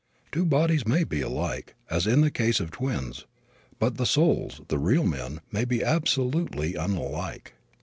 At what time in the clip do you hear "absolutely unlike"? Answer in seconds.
5.83-7.53